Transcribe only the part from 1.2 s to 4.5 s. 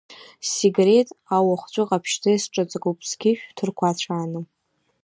ау ахәҵәы ҟаԥшьшьӡа исҿыҵакуп, сқьышә ҭырқәацәааны.